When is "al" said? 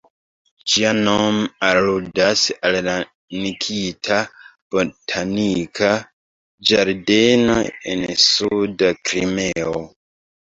2.69-2.77